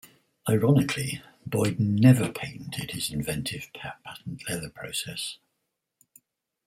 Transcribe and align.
Ironically, 0.49 1.21
Boyden 1.45 1.95
never 1.95 2.31
patented 2.31 2.89
his 2.89 3.11
inventive 3.11 3.67
patent 3.71 4.41
leather 4.49 4.71
process. 4.71 5.37